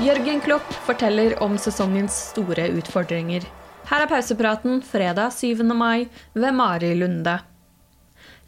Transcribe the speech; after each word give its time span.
Jørgen 0.00 0.38
Klopp 0.40 0.64
forteller 0.86 1.34
om 1.44 1.58
sesongens 1.60 2.14
store 2.30 2.70
utfordringer. 2.72 3.44
Her 3.90 4.06
er 4.06 4.08
pausepraten 4.08 4.78
fredag 4.80 5.34
7. 5.36 5.60
mai 5.76 6.06
ved 6.32 6.56
Mari 6.56 6.94
Lunde. 6.96 7.34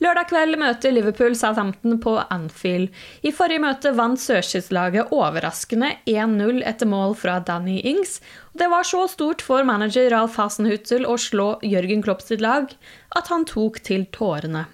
Lørdag 0.00 0.30
kveld 0.30 0.56
møter 0.56 0.96
Liverpool 0.96 1.36
Southampton 1.36 1.98
på 2.00 2.14
Anfield. 2.32 2.88
I 3.20 3.34
forrige 3.36 3.60
møte 3.66 3.92
vant 3.98 4.22
sørskystlaget 4.22 5.12
overraskende 5.12 5.92
1-0 6.08 6.64
etter 6.72 6.88
mål 6.88 7.12
fra 7.20 7.36
Danny 7.44 7.82
Ings. 7.84 8.22
Det 8.56 8.72
var 8.72 8.88
så 8.88 9.04
stort 9.12 9.44
for 9.44 9.68
manager 9.68 10.08
Ralf 10.14 10.40
Hasenhutzel 10.40 11.04
å 11.04 11.18
slå 11.20 11.58
Jørgen 11.60 12.00
Klopp 12.06 12.24
sitt 12.24 12.40
lag 12.40 12.72
at 13.12 13.28
han 13.28 13.44
tok 13.44 13.82
til 13.84 14.08
tårene. 14.08 14.70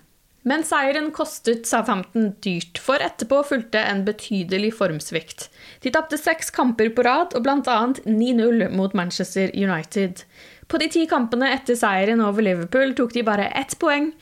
Men 0.48 0.62
seieren 0.64 1.10
kostet 1.12 1.66
Southampton 1.68 2.30
dyrt, 2.44 2.78
for 2.80 3.02
etterpå 3.04 3.42
fulgte 3.44 3.82
en 3.84 4.04
betydelig 4.06 4.70
formsvikt. 4.78 5.48
De 5.84 5.92
tapte 5.92 6.16
seks 6.20 6.48
kamper 6.54 6.88
på 6.96 7.04
rad, 7.04 7.36
og 7.36 7.44
bl.a. 7.44 7.78
9-0 8.06 8.70
mot 8.72 8.96
Manchester 8.96 9.52
United. 9.52 10.22
På 10.68 10.80
de 10.80 10.88
ti 10.94 11.04
kampene 11.10 11.50
etter 11.52 11.76
seieren 11.76 12.24
over 12.24 12.46
Liverpool 12.46 12.94
tok 12.96 13.12
de 13.16 13.26
bare 13.28 13.50
ett 13.60 13.76
poeng, 13.82 14.12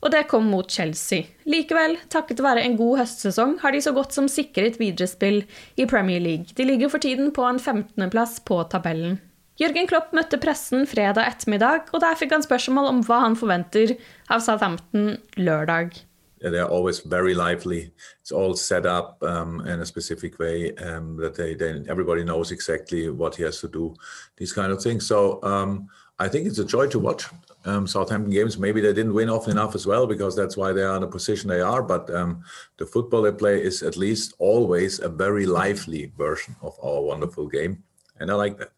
og 0.00 0.12
det 0.12 0.26
kom 0.28 0.46
mot 0.52 0.68
Chelsea. 0.68 1.28
Likevel, 1.48 1.96
takket 2.12 2.40
være 2.44 2.64
en 2.66 2.76
god 2.76 3.02
høstsesong, 3.02 3.58
har 3.64 3.72
de 3.72 3.82
så 3.84 3.92
godt 3.96 4.16
som 4.16 4.28
sikret 4.32 4.80
viderespill 4.80 5.42
i 5.80 5.88
Premier 5.88 6.20
League. 6.20 6.56
De 6.56 6.68
ligger 6.68 6.92
for 6.92 7.04
tiden 7.04 7.32
på 7.36 7.44
en 7.48 7.60
15.-plass 7.60 8.40
på 8.48 8.62
tabellen. 8.72 9.20
Jørgen 9.60 9.88
Klopp 9.90 10.14
møtte 10.16 10.38
pressen 10.40 10.86
fredag 10.88 11.26
ettermiddag, 11.34 11.90
og 11.92 12.00
der 12.00 12.16
fikk 12.16 12.30
han 12.32 12.44
spørsmål 12.44 12.86
om 12.88 13.00
hva 13.04 13.18
han 13.26 13.34
forventer 13.36 13.98
av 14.32 14.40
Southampton 14.40 15.18
lørdag. 15.36 16.06
they're 16.40 16.64
always 16.64 17.00
very 17.00 17.34
lively. 17.34 17.92
It's 18.22 18.32
all 18.32 18.54
set 18.54 18.86
up 18.86 19.22
um, 19.22 19.60
in 19.66 19.80
a 19.80 19.84
specific 19.84 20.38
way 20.38 20.74
um, 20.76 21.18
that 21.18 21.34
they, 21.34 21.54
they 21.54 21.84
everybody 21.90 22.24
knows 22.24 22.50
exactly 22.50 23.10
what 23.10 23.36
he 23.36 23.42
has 23.42 23.60
to 23.60 23.68
do. 23.68 23.94
These 24.38 24.54
kind 24.54 24.72
of 24.72 24.82
things. 24.82 25.06
So 25.06 25.38
um, 25.42 25.90
I 26.18 26.28
think 26.28 26.46
it's 26.46 26.58
a 26.58 26.64
joy 26.64 26.86
to 26.88 26.98
watch 26.98 27.26
um, 27.66 27.86
Southampton 27.86 28.32
games. 28.32 28.56
Maybe 28.56 28.80
they 28.80 28.94
didn't 28.94 29.12
win 29.12 29.28
often 29.28 29.50
enough 29.50 29.74
as 29.74 29.86
well 29.86 30.06
because 30.06 30.34
that's 30.34 30.56
why 30.56 30.72
they 30.72 30.82
are 30.82 30.94
in 30.94 31.02
the 31.02 31.08
position 31.08 31.50
they 31.50 31.60
are. 31.60 31.82
But 31.82 32.08
um, 32.14 32.42
the 32.78 32.86
football 32.86 33.20
they 33.20 33.32
play 33.32 33.62
is 33.62 33.82
at 33.82 33.98
least 33.98 34.32
always 34.38 35.00
a 35.00 35.10
very 35.10 35.44
lively 35.44 36.10
version 36.16 36.56
of 36.62 36.78
our 36.82 37.02
wonderful 37.02 37.46
game, 37.48 37.84
and 38.18 38.30
I 38.30 38.34
like 38.34 38.56
that. 38.56 38.72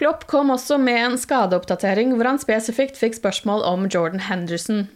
Klopp 0.00 0.24
kom 0.26 0.48
også 0.48 0.78
med 0.80 0.96
en 0.96 1.18
skadeoppdatering 1.20 2.14
hvor 2.16 2.24
han 2.24 2.38
spesifikt 2.40 2.96
fikk 2.96 3.18
spørsmål 3.18 3.60
om 3.68 3.82
Jordan 3.84 4.20
Henderson. 4.24 4.86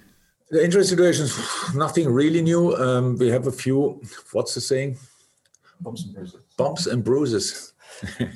The 0.51 0.65
injury 0.65 0.83
situation 0.83 1.27
is 1.27 1.37
nothing 1.75 2.09
really 2.09 2.41
new. 2.41 2.73
Um, 2.73 3.19
we 3.19 3.29
have 3.29 3.47
a 3.47 3.53
few, 3.53 4.01
what's 4.33 4.55
the 4.55 4.61
saying? 4.61 4.99
Bumps 5.81 6.05
and 6.05 6.15
bruises. 6.15 6.41
Bumps 6.57 6.87
and 6.87 7.05
bruises. 7.05 7.75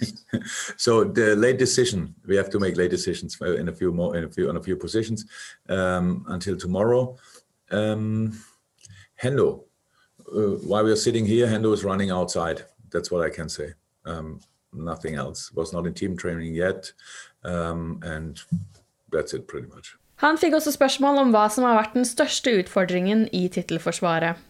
so 0.77 1.05
the 1.05 1.37
late 1.37 1.59
decision, 1.59 2.15
we 2.27 2.37
have 2.37 2.51
to 2.51 2.59
make 2.59 2.77
late 2.77 2.91
decisions 2.91 3.39
in 3.41 3.69
a 3.69 3.73
few 3.73 3.91
more, 3.91 4.17
in 4.17 4.25
a 4.25 4.29
few, 4.29 4.51
on 4.51 4.57
a 4.59 4.63
few 4.63 4.77
positions 4.77 5.25
um, 5.71 6.27
until 6.29 6.57
tomorrow. 6.57 7.17
Um, 7.71 8.33
Hendo, 9.23 9.65
uh, 10.37 10.59
while 10.69 10.85
we 10.85 10.93
are 10.93 10.97
sitting 10.97 11.25
here, 11.25 11.47
Hendo 11.47 11.73
is 11.73 11.83
running 11.83 12.11
outside. 12.11 12.67
That's 12.91 13.11
what 13.11 13.23
I 13.25 13.31
can 13.31 13.49
say. 13.49 13.73
Um, 14.05 14.41
nothing 14.85 15.15
else. 15.15 15.53
Was 15.53 15.73
not 15.73 15.87
in 15.87 15.95
team 15.95 16.17
training 16.17 16.55
yet, 16.55 16.93
um, 17.45 18.01
and 18.03 18.41
that's 19.11 19.35
it 19.35 19.47
pretty 19.47 19.69
much. 19.69 19.97
Han 20.19 20.39
fikk 20.39 20.55
også 20.59 20.73
spørsmål 20.75 21.19
om 21.19 21.31
hva 21.31 21.47
som 21.51 21.65
har 21.65 21.77
vært 21.79 21.95
den 21.95 22.07
største 22.07 22.51
utfordringen 22.59 23.29
i 23.33 23.47
tittelforsvaret. 23.49 24.41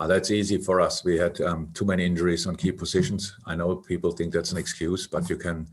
Uh, 0.00 0.06
that's 0.06 0.30
easy 0.30 0.56
for 0.56 0.80
us. 0.80 1.04
We 1.04 1.18
had 1.18 1.40
um, 1.40 1.68
too 1.74 1.84
many 1.84 2.06
injuries 2.06 2.46
on 2.46 2.56
key 2.56 2.72
positions. 2.72 3.34
I 3.46 3.56
know 3.56 3.76
people 3.76 4.12
think 4.12 4.32
that's 4.32 4.52
an 4.52 4.58
excuse, 4.58 5.06
but 5.06 5.28
you 5.28 5.36
can. 5.36 5.66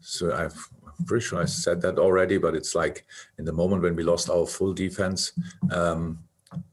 So 0.00 0.34
I've, 0.34 0.58
I'm 0.84 1.04
pretty 1.06 1.24
sure 1.24 1.40
I 1.40 1.44
said 1.46 1.80
that 1.82 1.98
already, 1.98 2.38
but 2.38 2.54
it's 2.56 2.74
like 2.74 3.06
in 3.38 3.44
the 3.44 3.52
moment 3.52 3.82
when 3.82 3.94
we 3.94 4.02
lost 4.02 4.28
our 4.28 4.46
full 4.46 4.74
defense, 4.74 5.32
um, 5.70 6.18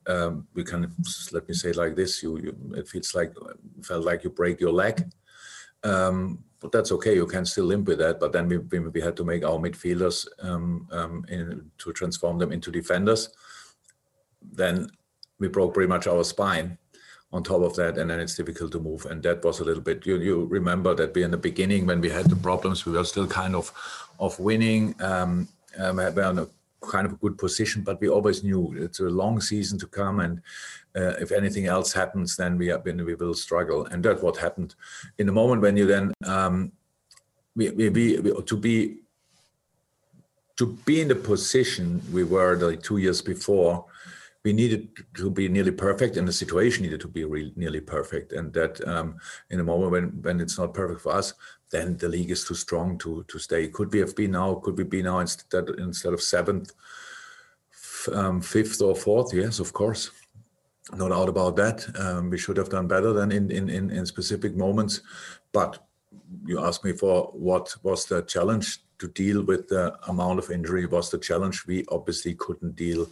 um, 0.08 0.48
we 0.56 0.64
can 0.64 0.92
let 1.32 1.48
me 1.48 1.54
say 1.54 1.70
it 1.70 1.76
like 1.76 1.96
this: 1.96 2.24
you, 2.24 2.40
you, 2.40 2.56
it 2.76 2.88
feels 2.88 3.14
like 3.14 3.34
felt 3.84 4.04
like 4.04 4.24
you 4.24 4.32
break 4.32 4.60
your 4.60 4.74
leg. 4.74 5.06
Um, 5.86 6.44
but 6.60 6.72
that's 6.72 6.92
okay. 6.92 7.16
You 7.16 7.28
can 7.28 7.46
still 7.46 7.66
limp 7.66 7.88
with 7.88 8.00
that. 8.00 8.20
But 8.20 8.32
then 8.32 8.48
we, 8.48 8.58
we, 8.58 8.80
we 8.80 9.02
had 9.02 9.16
to 9.18 9.24
make 9.24 9.46
our 9.46 9.60
midfielders 9.60 10.28
um, 10.40 10.88
um, 10.92 11.26
in, 11.30 11.70
to 11.78 11.94
transform 11.94 12.40
them 12.40 12.52
into 12.52 12.72
defenders. 12.72 13.30
Then 14.42 14.90
we 15.40 15.48
broke 15.48 15.74
pretty 15.74 15.90
much 15.90 16.08
our 16.08 16.24
spine 16.24 16.78
on 17.32 17.44
top 17.44 17.62
of 17.62 17.76
that, 17.76 17.98
and 17.98 18.10
then 18.10 18.20
it's 18.20 18.36
difficult 18.36 18.72
to 18.72 18.80
move. 18.80 19.06
And 19.06 19.22
that 19.24 19.44
was 19.44 19.60
a 19.60 19.64
little 19.64 19.84
bit. 19.84 20.06
You 20.06 20.18
you 20.18 20.46
remember 20.46 20.96
that 20.96 21.14
we 21.14 21.24
in 21.24 21.32
the 21.32 21.38
beginning 21.38 21.86
when 21.86 22.02
we 22.02 22.10
had 22.10 22.30
the 22.30 22.36
problems, 22.36 22.86
we 22.86 22.94
were 22.94 23.04
still 23.04 23.28
kind 23.28 23.56
of 23.56 23.72
of 24.20 24.40
winning. 24.40 24.96
Um, 25.02 25.48
um, 25.78 25.98
we 25.98 26.04
were 26.04 26.40
a 26.40 26.48
kind 26.90 27.06
of 27.06 27.14
a 27.14 27.18
good 27.18 27.38
position, 27.38 27.84
but 27.84 28.00
we 28.00 28.10
always 28.10 28.44
knew 28.44 28.74
it's 28.78 29.00
a 29.00 29.04
long 29.04 29.42
season 29.42 29.78
to 29.80 29.88
come, 29.88 30.20
and 30.20 30.42
uh, 30.96 31.14
if 31.20 31.32
anything 31.32 31.66
else 31.66 31.92
happens, 31.92 32.36
then 32.36 32.58
we 32.58 32.68
have 32.68 32.84
been, 32.84 33.04
we 33.04 33.16
will 33.16 33.34
struggle. 33.34 33.86
And 33.86 34.04
that's 34.04 34.22
what 34.22 34.38
happened. 34.38 34.76
In 35.18 35.26
the 35.26 35.34
moment 35.34 35.62
when 35.62 35.78
you 35.78 35.86
then 35.86 36.14
um, 36.26 36.72
we, 37.56 37.70
we, 37.72 37.90
we, 37.90 38.42
to 38.46 38.58
be 38.58 38.98
to 40.58 40.68
be 40.86 41.02
in 41.02 41.10
the 41.10 41.16
position 41.16 42.02
we 42.14 42.24
were 42.24 42.56
like 42.56 42.82
two 42.82 42.98
years 42.98 43.22
before, 43.22 43.86
we 44.46 44.54
needed 44.54 44.88
to 45.16 45.30
be 45.30 45.50
nearly 45.50 45.72
perfect, 45.72 46.16
and 46.16 46.28
the 46.28 46.32
situation 46.32 46.84
needed 46.84 47.02
to 47.02 47.08
be 47.08 47.26
really 47.26 47.52
nearly 47.56 47.82
perfect. 47.82 48.32
And 48.32 48.54
that 48.54 48.88
um, 48.88 49.18
in 49.50 49.60
a 49.60 49.64
moment 49.64 49.92
when 49.92 50.06
when 50.22 50.40
it's 50.40 50.58
not 50.58 50.74
perfect 50.74 51.02
for 51.02 51.14
us, 51.14 51.34
then 51.72 51.98
the 51.98 52.08
league 52.08 52.32
is 52.32 52.46
too 52.46 52.54
strong 52.54 52.98
to 53.00 53.26
to 53.28 53.40
stay. 53.40 53.68
Could 53.68 53.92
we 53.92 54.00
have 54.00 54.16
been 54.16 54.32
now? 54.32 54.56
Could 54.64 54.78
we 54.78 54.84
be 54.84 55.02
now 55.02 55.20
instead 55.20 55.68
instead 55.80 56.14
of 56.14 56.22
seventh, 56.22 56.72
um, 58.14 58.40
fifth 58.40 58.82
or 58.82 58.96
fourth? 58.96 59.34
Yes, 59.34 59.60
of 59.60 59.74
course 59.74 60.12
no 60.94 61.10
doubt 61.10 61.30
about 61.30 61.56
that. 61.56 62.00
Um, 62.00 62.30
we 62.30 62.38
should 62.38 62.58
have 62.58 62.70
done 62.70 62.88
better 62.88 63.12
than 63.12 63.32
in, 63.32 63.50
in, 63.50 63.70
in, 63.70 63.90
in, 63.90 64.06
specific 64.06 64.56
moments. 64.56 65.02
But 65.52 65.84
you 66.46 66.60
asked 66.64 66.84
me 66.84 66.92
for 66.92 67.32
what 67.34 67.76
was 67.82 68.06
the 68.06 68.22
challenge 68.22 68.80
to 69.00 69.08
deal 69.08 69.44
with 69.44 69.68
the 69.68 69.98
amount 70.08 70.40
of 70.40 70.52
injury 70.52 70.86
was 70.86 71.10
the 71.10 71.18
challenge 71.18 71.66
we 71.66 71.86
obviously 71.90 72.36
couldn't 72.36 72.76
deal 72.76 73.08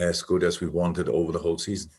as 0.00 0.22
good 0.22 0.44
as 0.44 0.60
we 0.60 0.66
wanted 0.66 1.08
over 1.08 1.32
the 1.32 1.42
whole 1.44 1.58
season. 1.58 1.90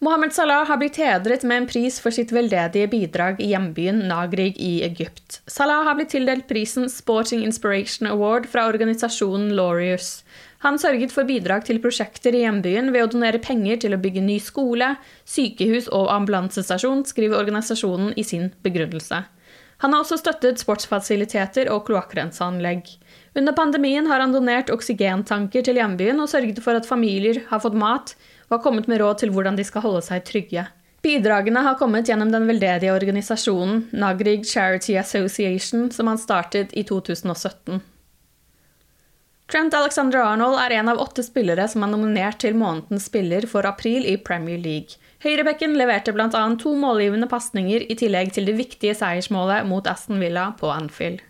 Mohammed 0.00 0.32
Salah 0.32 0.64
har 0.64 0.78
blitt 0.80 0.96
hedret 0.96 1.42
med 1.44 1.58
en 1.60 1.66
pris 1.68 1.98
for 2.00 2.14
sitt 2.14 2.30
veldedige 2.32 2.88
bidrag 2.88 3.40
i 3.44 3.50
hjembyen 3.50 3.98
Nagrig 4.08 4.54
i 4.56 4.78
Egypt. 4.86 5.42
Salah 5.44 5.82
har 5.84 5.98
blitt 5.98 6.14
tildelt 6.14 6.46
prisen 6.48 6.88
Sporting 6.88 7.42
Inspiration 7.44 8.08
Award 8.08 8.48
fra 8.48 8.64
organisasjonen 8.70 9.52
Laureus. 9.58 10.22
Han 10.64 10.80
sørget 10.80 11.12
for 11.12 11.28
bidrag 11.28 11.66
til 11.68 11.82
prosjekter 11.84 12.32
i 12.32 12.46
hjembyen 12.46 12.88
ved 12.94 13.04
å 13.04 13.10
donere 13.12 13.42
penger 13.44 13.82
til 13.84 13.92
å 13.96 14.00
bygge 14.00 14.24
ny 14.24 14.38
skole, 14.40 14.94
sykehus 15.28 15.90
og 15.92 16.08
ambulansestasjon, 16.16 17.04
skriver 17.04 17.36
organisasjonen 17.36 18.16
i 18.16 18.24
sin 18.24 18.48
begrunnelse. 18.64 19.20
Han 19.80 19.94
har 19.94 20.02
også 20.02 20.18
støttet 20.20 20.60
sportsfasiliteter 20.60 21.70
og 21.72 21.86
kloakkrenseanlegg. 21.88 22.88
Under 23.38 23.54
pandemien 23.56 24.08
har 24.10 24.20
han 24.20 24.34
donert 24.34 24.72
oksygentanker 24.74 25.64
til 25.64 25.80
hjembyen 25.80 26.20
og 26.20 26.28
sørget 26.32 26.60
for 26.64 26.76
at 26.76 26.88
familier 26.88 27.40
har 27.48 27.62
fått 27.64 27.78
mat, 27.78 28.12
og 28.50 28.58
har 28.58 28.64
kommet 28.64 28.90
med 28.90 29.00
råd 29.00 29.22
til 29.22 29.32
hvordan 29.32 29.56
de 29.56 29.64
skal 29.64 29.86
holde 29.86 30.02
seg 30.04 30.26
trygge. 30.28 30.66
Bidragene 31.00 31.62
har 31.64 31.78
kommet 31.80 32.10
gjennom 32.10 32.32
den 32.32 32.44
veldedige 32.50 32.92
organisasjonen 32.92 33.86
Nagrig 33.96 34.42
Charity 34.44 34.98
Association, 35.00 35.88
som 35.90 36.10
han 36.12 36.20
startet 36.20 36.74
i 36.76 36.84
2017. 36.84 37.80
Trent 39.50 39.74
Alexander-Arnold 39.74 40.58
er 40.62 40.76
en 40.76 40.90
av 40.92 41.00
åtte 41.02 41.24
spillere 41.26 41.64
som 41.72 41.82
er 41.82 41.90
nominert 41.90 42.38
til 42.44 42.54
månedens 42.58 43.08
spiller 43.08 43.48
for 43.50 43.66
april 43.66 44.04
i 44.06 44.18
Premier 44.20 44.60
League. 44.60 45.00
Høyrebekken 45.20 45.74
leverte 45.76 46.14
bl.a. 46.16 46.28
to 46.56 46.70
målgivende 46.80 47.26
pasninger 47.28 47.82
i 47.92 47.96
tillegg 48.00 48.30
til 48.32 48.46
det 48.48 48.54
viktige 48.56 48.94
seiersmålet 48.96 49.66
mot 49.68 49.84
Aston 49.90 50.20
Villa 50.22 50.46
på 50.56 50.70
Anfield. 50.72 51.20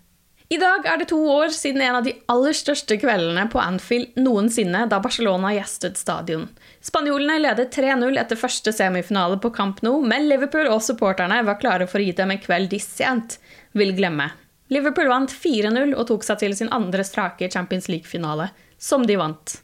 I 0.51 0.59
dag 0.59 0.87
er 0.87 0.99
det 0.99 1.09
to 1.11 1.19
år 1.31 1.51
siden 1.55 1.83
en 1.83 1.97
av 1.99 2.07
de 2.07 2.13
aller 2.31 2.55
største 2.55 2.97
kveldene 2.99 3.45
på 3.51 3.59
Anfield 3.63 4.17
noensinne, 4.19 4.85
da 4.91 4.99
Barcelona 5.03 5.53
gjestet 5.55 5.99
stadion. 5.99 6.49
Spanjolene 6.83 7.39
ledet 7.39 7.75
3-0 7.75 8.19
etter 8.19 8.39
første 8.39 8.75
semifinale 8.75 9.39
på 9.43 9.51
Camp 9.55 9.83
Nou, 9.87 10.03
men 10.03 10.29
Liverpool 10.31 10.71
og 10.71 10.83
supporterne 10.87 11.41
var 11.47 11.59
klare 11.63 11.87
for 11.91 12.03
å 12.03 12.07
gi 12.07 12.15
dem 12.19 12.35
en 12.35 12.43
kveld 12.43 12.71
de 12.71 12.83
sent 12.83 13.39
vil 13.79 13.95
glemme. 13.99 14.29
Liverpool 14.71 15.11
vant 15.11 15.35
4-0 15.35 15.97
og 15.97 16.07
tok 16.11 16.27
seg 16.27 16.43
til 16.45 16.55
sin 16.59 16.71
andre 16.75 17.07
strake 17.07 17.51
Champions 17.51 17.91
League-finale, 17.91 18.53
som 18.79 19.07
de 19.07 19.19
vant. 19.19 19.59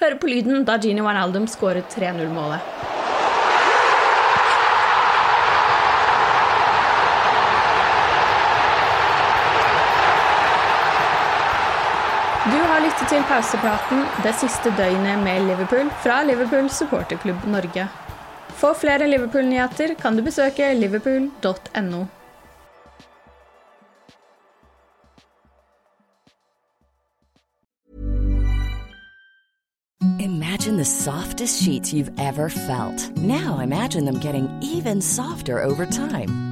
Hør 0.00 0.16
på 0.20 0.32
lyden 0.32 0.64
da 0.68 0.80
Gini 0.80 1.04
Wijnaldum 1.04 1.48
skåret 1.48 1.92
3-0-målet. 1.92 3.00
Du 12.42 12.58
har 12.82 12.88
lyttet 12.90 13.12
til 13.12 13.22
pausepraten 13.30 14.00
det 14.24 14.32
siste 14.40 14.70
døgnet 14.78 15.20
med 15.22 15.44
Liverpool 15.46 15.90
fra 16.02 16.22
Liverpool 16.26 16.70
supporterklubb 16.70 17.44
Norge. 17.46 17.86
For 18.58 18.74
flere 18.74 19.06
Liverpool-nyheter 19.06 19.94
kan 20.00 20.16
du 20.16 20.22
besøke 20.22 20.74
liverpool.no. 20.74 22.04
Imagine 30.18 30.76
the 30.76 30.84
softest 30.84 31.62
sheets 31.62 31.92
you've 31.92 32.10
ever 32.18 32.48
felt. 32.48 33.16
Now 33.16 33.60
imagine 33.60 34.04
them 34.06 34.18
getting 34.18 34.48
even 34.62 35.00
softer 35.00 35.62
over 35.62 35.86
time. 35.86 36.51